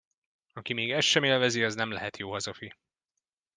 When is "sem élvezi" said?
1.07-1.63